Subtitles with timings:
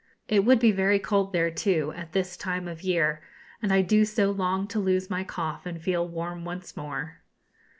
[0.27, 3.21] It would be very cold there, too, at this time of year;
[3.61, 7.19] and I do so long to lose my cough and feel warm once more.